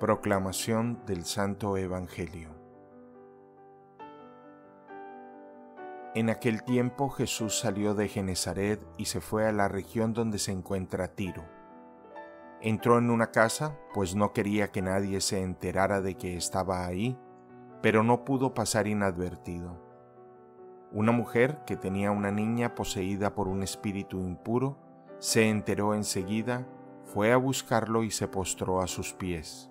Proclamación 0.00 1.04
del 1.04 1.26
Santo 1.26 1.76
Evangelio 1.76 2.48
En 6.14 6.30
aquel 6.30 6.62
tiempo 6.62 7.10
Jesús 7.10 7.58
salió 7.60 7.94
de 7.94 8.08
Genezaret 8.08 8.80
y 8.96 9.04
se 9.04 9.20
fue 9.20 9.46
a 9.46 9.52
la 9.52 9.68
región 9.68 10.14
donde 10.14 10.38
se 10.38 10.52
encuentra 10.52 11.08
Tiro. 11.08 11.44
Entró 12.62 12.96
en 12.96 13.10
una 13.10 13.30
casa, 13.30 13.76
pues 13.92 14.16
no 14.16 14.32
quería 14.32 14.72
que 14.72 14.80
nadie 14.80 15.20
se 15.20 15.42
enterara 15.42 16.00
de 16.00 16.14
que 16.14 16.34
estaba 16.34 16.86
ahí, 16.86 17.18
pero 17.82 18.02
no 18.02 18.24
pudo 18.24 18.54
pasar 18.54 18.86
inadvertido. 18.86 19.76
Una 20.92 21.12
mujer 21.12 21.62
que 21.66 21.76
tenía 21.76 22.10
una 22.10 22.30
niña 22.30 22.74
poseída 22.74 23.34
por 23.34 23.48
un 23.48 23.62
espíritu 23.62 24.18
impuro 24.20 24.78
se 25.18 25.50
enteró 25.50 25.92
enseguida, 25.92 26.66
fue 27.04 27.32
a 27.32 27.36
buscarlo 27.36 28.02
y 28.02 28.10
se 28.10 28.28
postró 28.28 28.80
a 28.80 28.86
sus 28.86 29.12
pies. 29.12 29.70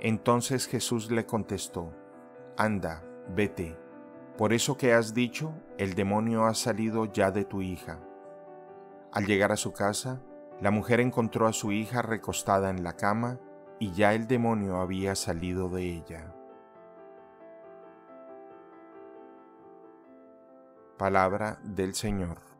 Entonces 0.00 0.66
Jesús 0.66 1.10
le 1.10 1.26
contestó, 1.26 1.92
Anda, 2.56 3.02
vete, 3.34 3.78
por 4.36 4.52
eso 4.52 4.76
que 4.76 4.92
has 4.92 5.14
dicho, 5.14 5.54
el 5.78 5.94
demonio 5.94 6.44
ha 6.44 6.54
salido 6.54 7.06
ya 7.06 7.30
de 7.30 7.44
tu 7.44 7.62
hija. 7.62 8.00
Al 9.12 9.24
llegar 9.24 9.52
a 9.52 9.56
su 9.56 9.72
casa, 9.72 10.20
la 10.60 10.70
mujer 10.70 11.00
encontró 11.00 11.46
a 11.46 11.54
su 11.54 11.72
hija 11.72 12.02
recostada 12.02 12.68
en 12.68 12.84
la 12.84 12.96
cama 12.96 13.38
y 13.78 13.92
ya 13.92 14.12
el 14.12 14.26
demonio 14.26 14.76
había 14.76 15.14
salido 15.14 15.70
de 15.70 15.84
ella. 15.84 16.34
Palabra 20.98 21.58
del 21.62 21.94
Señor. 21.94 22.55